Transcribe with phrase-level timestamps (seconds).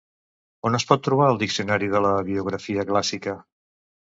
[0.69, 3.37] On es pot trobar el Diccionari de la biografia clàssica?